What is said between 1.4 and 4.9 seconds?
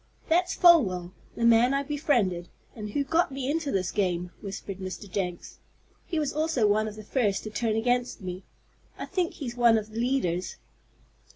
man I befriended, and who got me into this game," whispered